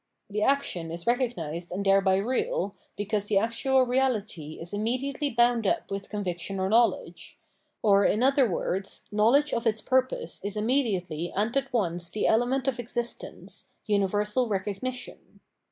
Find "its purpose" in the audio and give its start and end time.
9.67-10.43